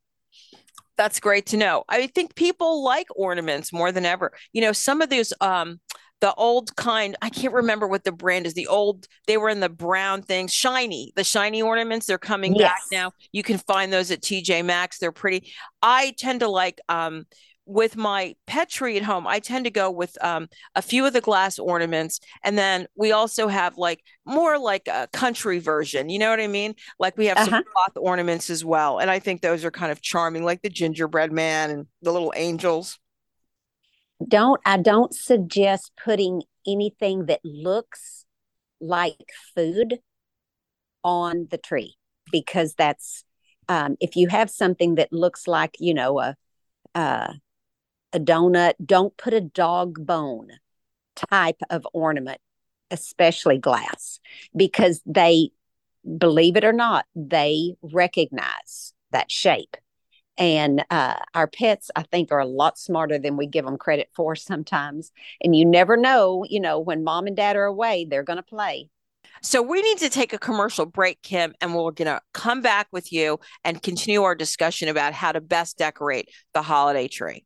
[0.97, 1.83] that's great to know.
[1.89, 4.31] I think people like ornaments more than ever.
[4.51, 5.79] You know, some of these um
[6.23, 8.53] the old kind, I can't remember what the brand is.
[8.53, 12.71] The old, they were in the brown things, shiny, the shiny ornaments, they're coming yes.
[12.71, 13.11] back now.
[13.33, 14.99] You can find those at TJ Maxx.
[14.99, 15.51] They're pretty.
[15.81, 17.25] I tend to like um
[17.65, 21.13] with my pet tree at home, I tend to go with um, a few of
[21.13, 22.19] the glass ornaments.
[22.43, 26.09] And then we also have like more like a country version.
[26.09, 26.75] You know what I mean?
[26.99, 27.49] Like we have uh-huh.
[27.49, 28.99] some cloth ornaments as well.
[28.99, 32.33] And I think those are kind of charming, like the gingerbread man and the little
[32.35, 32.99] angels.
[34.27, 38.25] Don't, I don't suggest putting anything that looks
[38.79, 39.99] like food
[41.03, 41.95] on the tree
[42.31, 43.23] because that's,
[43.69, 46.35] um, if you have something that looks like, you know, a,
[46.95, 47.33] uh,
[48.13, 48.73] a donut.
[48.83, 50.49] Don't put a dog bone
[51.15, 52.39] type of ornament,
[52.91, 54.19] especially glass,
[54.55, 55.49] because they,
[56.17, 59.77] believe it or not, they recognize that shape.
[60.37, 64.09] And uh, our pets, I think, are a lot smarter than we give them credit
[64.15, 65.11] for sometimes.
[65.43, 68.43] And you never know, you know, when mom and dad are away, they're going to
[68.43, 68.89] play.
[69.43, 72.87] So we need to take a commercial break, Kim, and we're going to come back
[72.91, 77.45] with you and continue our discussion about how to best decorate the holiday tree.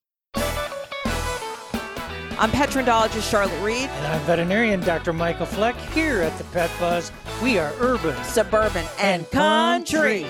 [2.41, 3.87] I'm petrendologist Charlotte Reed.
[3.87, 5.13] And I'm veterinarian Dr.
[5.13, 5.75] Michael Fleck.
[5.93, 10.25] Here at the Pet Buzz, we are urban, suburban, and, and country.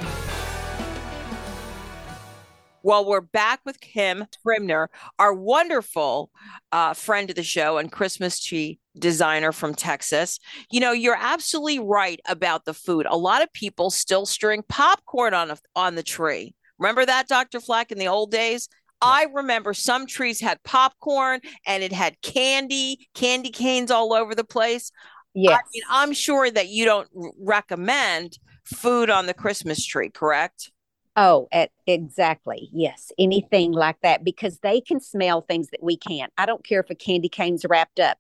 [2.84, 6.32] Well, we're back with Kim Scribner, our wonderful
[6.74, 10.38] uh, friend of the show and Christmas tree designer from Texas.
[10.70, 13.08] You know, you're absolutely right about the food.
[13.10, 16.56] A lot of people still string popcorn on a, on the tree.
[16.78, 17.62] Remember that, Dr.
[17.62, 18.68] Fleck, in the old days?
[19.02, 24.44] I remember some trees had popcorn and it had candy, candy canes all over the
[24.44, 24.92] place.
[25.34, 25.60] Yes.
[25.60, 27.10] I mean, I'm sure that you don't
[27.40, 30.72] recommend food on the Christmas tree, correct?
[31.16, 32.70] Oh, at, exactly.
[32.72, 33.12] Yes.
[33.18, 36.32] Anything like that because they can smell things that we can't.
[36.38, 38.18] I don't care if a candy cane's wrapped up.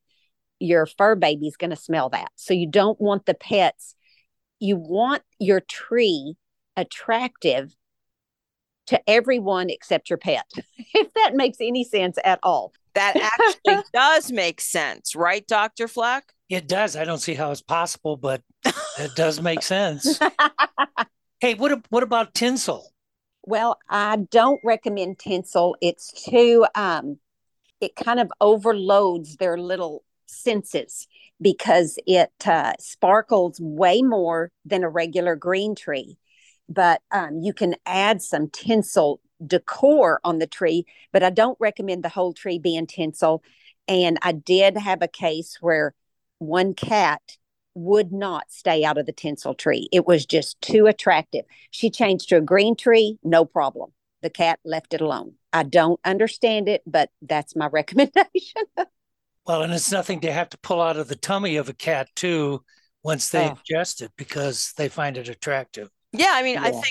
[0.60, 2.32] Your fur baby's going to smell that.
[2.36, 3.96] So you don't want the pets.
[4.60, 6.36] You want your tree
[6.78, 7.76] attractive
[8.88, 10.46] to everyone except your pet,
[10.78, 12.74] if that makes any sense at all.
[12.94, 13.16] That
[13.66, 15.88] actually does make sense, right, Dr.
[15.88, 16.34] Fleck?
[16.50, 16.96] It does.
[16.96, 18.42] I don't see how it's possible, but
[19.00, 20.20] it does make sense.
[21.40, 22.92] hey, what what about tinsel?
[23.44, 25.78] Well, I don't recommend tinsel.
[25.82, 27.18] It's too um
[27.80, 31.08] it kind of overloads their little senses
[31.42, 36.18] because it uh, sparkles way more than a regular green tree
[36.74, 42.04] but um, you can add some tinsel decor on the tree, but I don't recommend
[42.04, 43.44] the whole tree being tinsel.
[43.88, 45.94] And I did have a case where
[46.40, 47.22] one cat
[47.74, 49.88] would not stay out of the tinsel tree.
[49.92, 51.46] It was just too attractive.
[51.72, 53.92] She changed to a green tree, no problem.
[54.22, 55.34] The cat left it alone.
[55.54, 58.64] I don't understand it, but that's my recommendation.
[59.46, 62.10] Well, and it's nothing to have to pull out of the tummy of a cat
[62.16, 62.64] too
[63.04, 63.56] once they Oh.
[63.70, 65.90] ingest it because they find it attractive.
[66.14, 66.84] Yeah, I mean, I think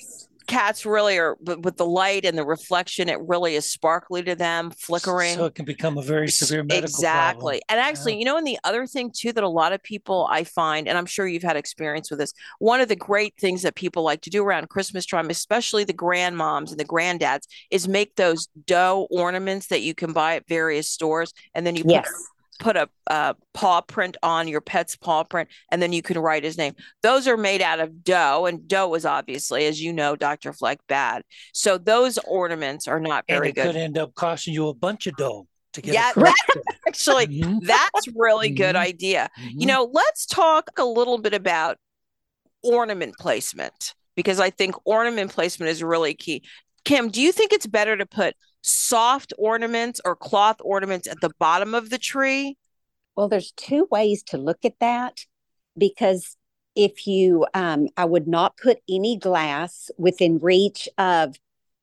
[0.47, 3.09] cats really are with, with the light and the reflection.
[3.09, 5.35] It really is sparkly to them, flickering.
[5.37, 7.61] So it can become a very severe medical exactly problem.
[7.68, 10.45] and actually you know and the other thing too that a lot of people i
[10.45, 13.75] find and i'm sure you've had experience with this one of the great things that
[13.75, 18.14] people like to do around christmas time especially the grandmoms and the granddads is make
[18.16, 22.07] those dough ornaments that you can buy at various stores and then you Yes.
[22.07, 22.12] put
[22.77, 26.59] a uh, paw print on your pet's paw print and then you can write his
[26.59, 30.53] name those are made out of dough and dough is obviously as you know dr
[30.53, 34.55] fleck bad so those ornaments are not And very it good could end up costing
[34.55, 36.37] you a bunch of dough to get yeah, it correct.
[36.55, 39.29] that- actually, that's really good idea.
[39.49, 41.77] You know, let's talk a little bit about
[42.63, 46.43] ornament placement because I think ornament placement is really key.
[46.85, 51.31] Kim, do you think it's better to put soft ornaments or cloth ornaments at the
[51.39, 52.57] bottom of the tree?
[53.16, 55.24] Well, there's two ways to look at that
[55.76, 56.37] because
[56.74, 61.37] if you, um, I would not put any glass within reach of,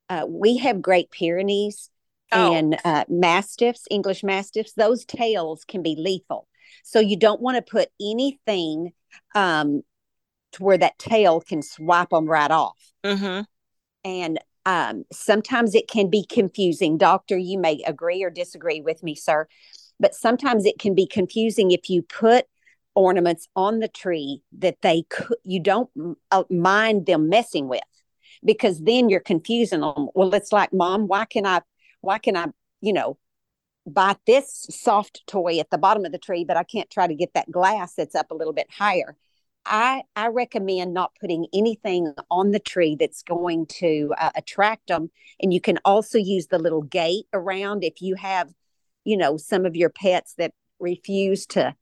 [0.09, 1.89] uh, we have Great Pyrenees
[2.31, 6.47] and uh, Mastiffs, English Mastiffs, those tails can be lethal.
[6.83, 8.93] So you don't want to put anything
[9.35, 9.81] um,
[10.53, 12.77] to where that tail can swipe them right off.
[13.03, 13.41] Mm-hmm.
[14.05, 16.97] And um, sometimes it can be confusing.
[16.97, 19.47] Doctor, you may agree or disagree with me, sir,
[19.97, 22.45] but sometimes it can be confusing if you put
[22.93, 25.89] ornaments on the tree that they could, you don't
[26.32, 27.80] uh, mind them messing with
[28.43, 30.09] because then you're confusing them.
[30.13, 31.61] Well, it's like, mom, why can I,
[32.01, 32.47] why can I,
[32.82, 33.18] you know,
[33.86, 37.15] buy this soft toy at the bottom of the tree, but I can't try to
[37.15, 39.15] get that glass that's up a little bit higher.
[39.68, 45.11] I, I recommend not putting anything on the tree that's going to uh, attract them.
[45.41, 48.51] And you can also use the little gate around if you have,
[49.03, 51.76] you know, some of your pets that refuse to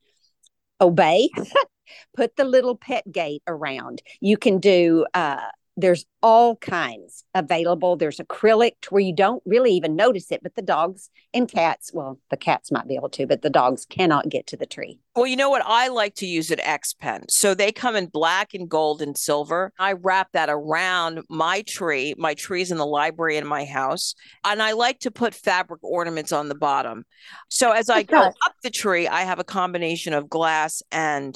[0.81, 1.29] obey.
[2.15, 4.01] Put the little pet gate around.
[4.19, 7.95] You can do, uh, there's all kinds available.
[7.97, 11.91] There's acrylic to where you don't really even notice it, but the dogs and cats,
[11.93, 14.99] well, the cats might be able to, but the dogs cannot get to the tree.
[15.15, 15.63] Well, you know what?
[15.65, 17.25] I like to use an X pen.
[17.29, 19.73] So they come in black and gold and silver.
[19.77, 22.15] I wrap that around my tree.
[22.17, 24.15] My tree's in the library in my house.
[24.43, 27.05] And I like to put fabric ornaments on the bottom.
[27.49, 31.35] So as I go up the tree, I have a combination of glass and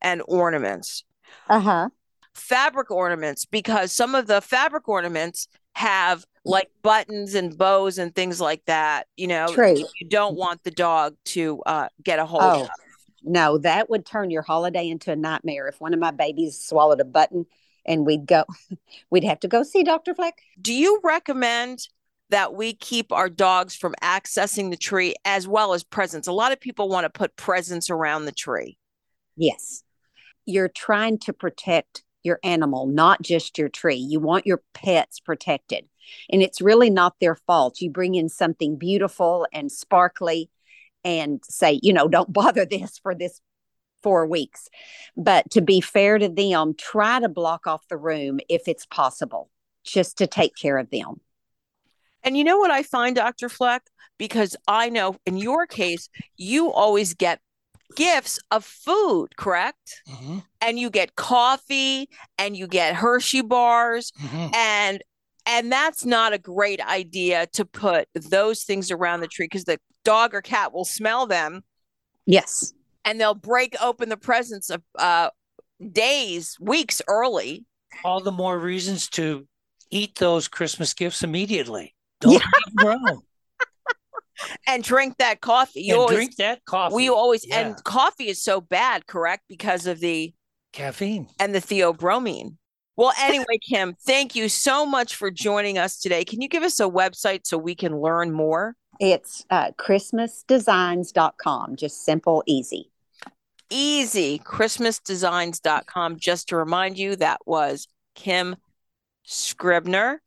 [0.00, 1.04] and ornaments.
[1.48, 1.88] Uh-huh.
[2.38, 8.40] Fabric ornaments, because some of the fabric ornaments have like buttons and bows and things
[8.40, 9.76] like that, you know, True.
[9.76, 12.70] you don't want the dog to uh, get a hold Oh, of.
[13.22, 15.68] no, that would turn your holiday into a nightmare.
[15.68, 17.46] If one of my babies swallowed a button
[17.86, 18.44] and we'd go,
[19.10, 20.14] we'd have to go see Dr.
[20.14, 20.38] Fleck.
[20.60, 21.86] Do you recommend
[22.30, 26.26] that we keep our dogs from accessing the tree as well as presents?
[26.28, 28.78] A lot of people want to put presents around the tree.
[29.36, 29.84] Yes.
[30.44, 33.96] You're trying to protect your animal, not just your tree.
[33.96, 35.88] You want your pets protected.
[36.30, 37.80] And it's really not their fault.
[37.80, 40.50] You bring in something beautiful and sparkly
[41.04, 43.40] and say, you know, don't bother this for this
[44.02, 44.68] four weeks.
[45.16, 49.50] But to be fair to them, try to block off the room if it's possible,
[49.84, 51.20] just to take care of them.
[52.22, 53.48] And you know what I find, Dr.
[53.48, 53.82] Fleck?
[54.18, 57.40] Because I know in your case, you always get
[57.96, 60.02] gifts of food, correct?
[60.08, 60.38] Mm-hmm.
[60.60, 62.08] And you get coffee
[62.38, 64.54] and you get Hershey bars Mm-hmm.
[64.54, 65.02] and
[65.46, 69.78] and that's not a great idea to put those things around the tree because the
[70.04, 71.62] dog or cat will smell them
[72.26, 72.74] Yes.
[73.04, 75.30] and they'll break open the presents of uh
[75.92, 77.64] days, weeks early.
[78.04, 79.46] All the more reasons to
[79.90, 81.94] eat those Christmas gifts immediately.
[82.20, 82.42] Don't leave
[82.74, 83.22] them around.
[84.66, 85.82] And drink that coffee.
[85.82, 86.94] You And always drink that coffee.
[86.94, 87.60] We always Yeah.
[87.60, 89.44] and coffee is so bad, correct?
[89.48, 90.32] Because of the
[90.72, 92.56] caffeine and the theobromine.
[92.96, 96.24] Well, anyway, Kim, thank you so much for joining us today.
[96.24, 98.74] Can you give us a website so we can learn more?
[99.00, 101.76] It's uh, christmasdesigns.com.
[101.76, 102.90] Just simple, easy.
[103.70, 106.18] Easy, christmasdesigns.com.
[106.18, 108.56] Just to remind you, that was Kim
[109.24, 110.20] Scribner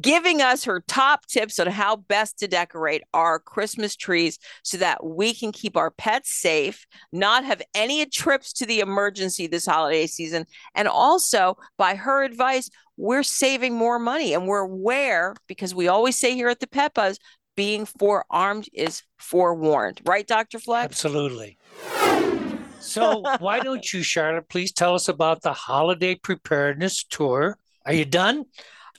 [0.00, 5.04] giving us her top tips on how best to decorate our Christmas trees so that
[5.04, 10.06] we can keep our pets safe, not have any trips to the emergency this holiday
[10.06, 10.44] season.
[10.74, 16.16] And also, by her advice, we're saving more money and we're aware because we always
[16.16, 17.18] say here at the Buzz,
[17.56, 20.02] being forearmed is forewarned.
[20.04, 20.58] Right, Dr.
[20.58, 20.84] Fleck?
[20.84, 21.56] Absolutely.
[22.80, 27.58] So, why don't you, Charlotte, please tell us about the holiday preparedness tour?
[27.84, 28.44] Are you done?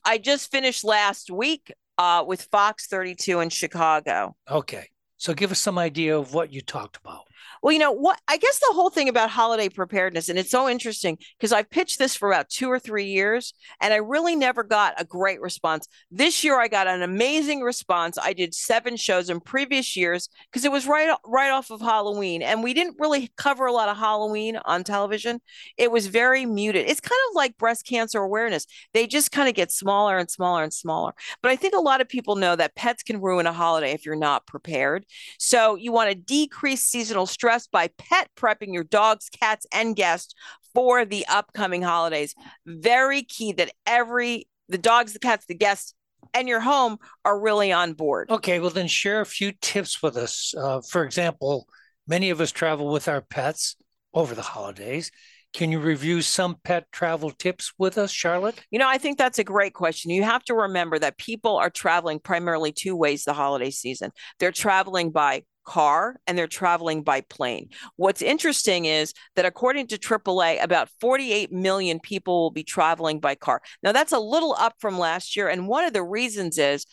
[0.03, 4.35] I just finished last week uh, with Fox 32 in Chicago.
[4.49, 4.89] Okay.
[5.17, 7.26] So give us some idea of what you talked about.
[7.61, 8.19] Well, you know what?
[8.27, 11.99] I guess the whole thing about holiday preparedness, and it's so interesting because I've pitched
[11.99, 15.87] this for about two or three years, and I really never got a great response.
[16.11, 18.17] This year, I got an amazing response.
[18.21, 22.41] I did seven shows in previous years because it was right right off of Halloween,
[22.41, 25.39] and we didn't really cover a lot of Halloween on television.
[25.77, 26.87] It was very muted.
[26.87, 30.63] It's kind of like breast cancer awareness; they just kind of get smaller and smaller
[30.63, 31.13] and smaller.
[31.41, 34.05] But I think a lot of people know that pets can ruin a holiday if
[34.05, 35.05] you're not prepared.
[35.39, 39.95] So you want to decrease seasonal stress stress by pet prepping your dogs, cats, and
[39.95, 40.35] guests
[40.73, 42.35] for the upcoming holidays.
[42.65, 45.93] Very key that every the dogs, the cats, the guests,
[46.33, 48.29] and your home are really on board.
[48.29, 50.53] Okay, well then share a few tips with us.
[50.57, 51.67] Uh, for example,
[52.05, 53.77] many of us travel with our pets
[54.13, 55.09] over the holidays.
[55.53, 58.59] Can you review some pet travel tips with us, Charlotte?
[58.71, 60.11] You know, I think that's a great question.
[60.11, 64.11] You have to remember that people are traveling primarily two ways the holiday season.
[64.37, 67.69] They're traveling by car and they're traveling by plane.
[67.97, 73.35] What's interesting is that according to AAA, about 48 million people will be traveling by
[73.35, 73.61] car.
[73.83, 75.49] Now, that's a little up from last year.
[75.49, 76.85] And one of the reasons is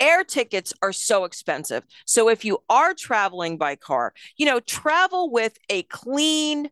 [0.00, 1.84] air tickets are so expensive.
[2.06, 6.70] So if you are traveling by car, you know, travel with a clean,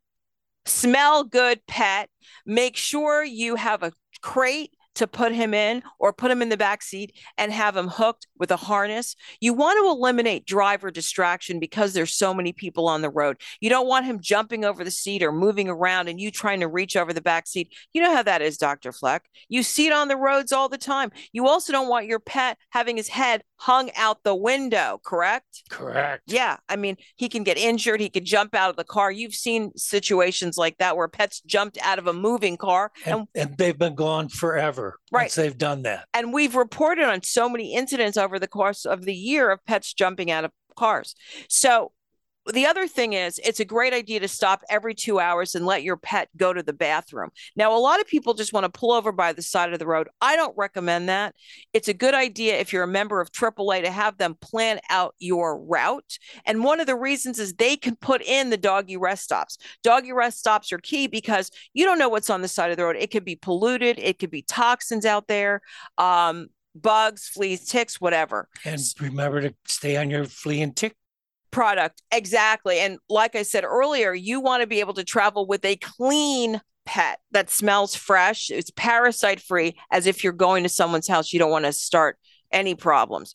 [0.65, 2.09] smell good pet.
[2.47, 3.93] Make sure you have a
[4.23, 7.89] crate to put him in or put him in the back seat and have him
[7.89, 9.17] hooked with a harness.
[9.41, 13.39] You want to eliminate driver distraction because there's so many people on the road.
[13.61, 16.69] You don't want him jumping over the seat or moving around and you trying to
[16.69, 17.73] reach over the back seat.
[17.93, 18.93] You know how that is, Dr.
[18.93, 19.25] Fleck.
[19.49, 21.11] You see it on the roads all the time.
[21.33, 25.63] You also don't want your pet having his head hung out the window, correct?
[25.71, 26.25] Correct.
[26.27, 26.57] Yeah.
[26.69, 28.01] I mean, he can get injured.
[28.01, 29.13] He could jump out of the car.
[29.13, 33.51] You've seen situations like that where pets jumped out of a moving car and, and,
[33.51, 34.82] and they've been gone forever.
[35.11, 35.31] Right.
[35.31, 36.07] they've done that.
[36.15, 39.93] And we've reported on so many incidents over the course of the year of pets
[39.93, 41.15] jumping out of cars.
[41.49, 41.93] So
[42.53, 45.83] the other thing is it's a great idea to stop every two hours and let
[45.83, 47.31] your pet go to the bathroom.
[47.57, 49.87] Now a lot of people just want to pull over by the side of the
[49.87, 50.09] road.
[50.21, 51.35] I don't recommend that.
[51.73, 55.15] It's a good idea if you're a member of aaa to have them plan out
[55.19, 59.23] your route and one of the reasons is they can put in the doggy rest
[59.23, 59.59] stops.
[59.85, 62.85] Doggy rest stops are key because you don't know what's on the side of the
[62.85, 62.97] road.
[62.97, 65.61] It could be polluted it could be toxins out there
[65.99, 68.49] um, bugs fleas ticks whatever.
[68.65, 70.97] And remember to stay on your flea and tick
[71.53, 72.03] product.
[72.11, 72.81] Exactly.
[72.81, 76.61] And like I said earlier, you want to be able to travel with a clean
[76.85, 81.33] pet that smells fresh, it's parasite free, as if you're going to someone's house.
[81.33, 82.19] You don't want to start
[82.51, 83.35] any problems.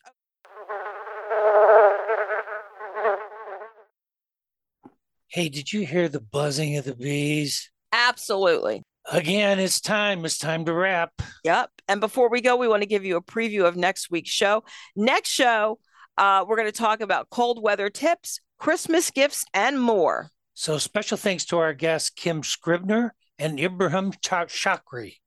[5.29, 7.69] Hey, did you hear the buzzing of the bees?
[7.91, 8.83] Absolutely.
[9.09, 10.25] Again, it's time.
[10.25, 11.11] It's time to wrap.
[11.43, 11.69] Yep.
[11.87, 14.63] And before we go, we want to give you a preview of next week's show.
[14.95, 15.79] Next show,
[16.17, 20.31] uh, we're going to talk about cold weather tips, Christmas gifts, and more.
[20.53, 25.17] So, special thanks to our guests, Kim Scribner and Ibrahim Shokry.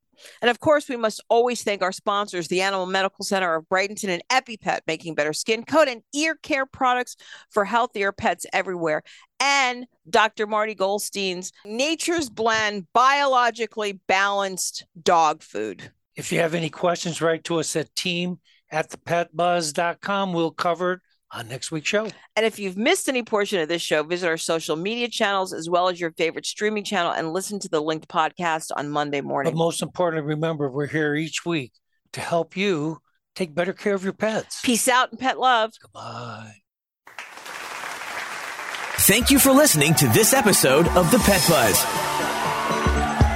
[0.43, 4.09] And of course, we must always thank our sponsors, the Animal Medical Center of Bradenton
[4.09, 7.16] and EpiPet, making better skin, coat, and ear care products
[7.51, 9.03] for healthier pets everywhere.
[9.38, 10.47] And Dr.
[10.47, 15.91] Marty Goldstein's Nature's Blend biologically balanced dog food.
[16.16, 18.41] If you have any questions, write to us at team
[18.71, 20.33] at thepetbuzz.com.
[20.33, 21.01] We'll cover it
[21.33, 22.09] on next week's show.
[22.37, 25.68] And if you've missed any portion of this show, visit our social media channels as
[25.71, 29.53] well as your favorite streaming channel and listen to the linked podcast on Monday morning.
[29.53, 31.73] But most importantly, remember, we're here each week
[32.12, 32.99] to help you
[33.37, 34.61] take better care of your pets.
[34.62, 35.73] Peace out and pet love.
[35.81, 36.55] Goodbye.
[39.01, 42.30] Thank you for listening to this episode of The Pet Buzz.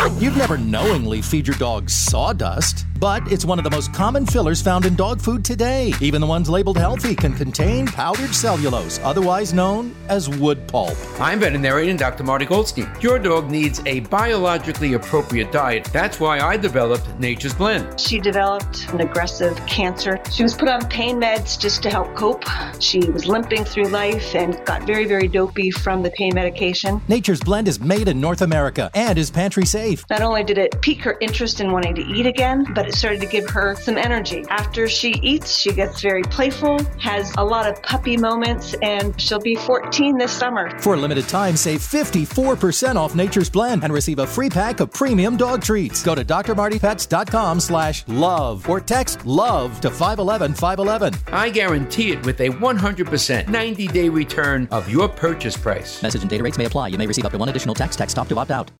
[0.03, 4.61] You'd never knowingly feed your dog sawdust, but it's one of the most common fillers
[4.61, 5.92] found in dog food today.
[6.00, 10.96] Even the ones labeled healthy can contain powdered cellulose, otherwise known as wood pulp.
[11.20, 12.24] I'm veterinarian Dr.
[12.24, 12.90] Marty Goldstein.
[13.00, 15.84] Your dog needs a biologically appropriate diet.
[15.92, 18.00] That's why I developed Nature's Blend.
[18.00, 20.20] She developed an aggressive cancer.
[20.32, 22.44] She was put on pain meds just to help cope.
[22.80, 27.00] She was limping through life and got very, very dopey from the pain medication.
[27.07, 29.91] Nature's Blend is made in North America and is pantry safe.
[29.97, 30.11] Safe.
[30.11, 33.20] Not only did it pique her interest in wanting to eat again, but it started
[33.20, 34.45] to give her some energy.
[34.49, 39.40] After she eats, she gets very playful, has a lot of puppy moments, and she'll
[39.40, 40.78] be 14 this summer.
[40.80, 44.93] For a limited time, save 54% off Nature's Blend and receive a free pack of
[44.93, 46.03] premium dog treats.
[46.03, 51.14] Go to drmartypets.com slash love or text love to 511 511.
[51.32, 56.03] I guarantee it with a 100% 90 day return of your purchase price.
[56.03, 56.88] Message and data rates may apply.
[56.88, 57.99] You may receive up to one additional text.
[57.99, 58.70] Text stop to opt out.